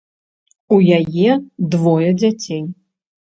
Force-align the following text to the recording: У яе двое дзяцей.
У 0.77 0.79
яе 0.99 1.29
двое 1.75 2.09
дзяцей. 2.23 2.61